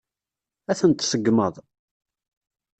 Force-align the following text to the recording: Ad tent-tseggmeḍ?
Ad 0.71 0.77
tent-tseggmeḍ? 0.79 1.55